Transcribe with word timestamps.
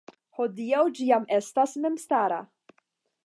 Hodiaŭ 0.37 0.79
ĝi 0.99 1.09
jam 1.09 1.27
estas 1.37 1.77
memstara. 1.85 2.41